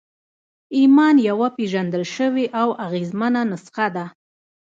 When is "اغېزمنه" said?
2.85-3.41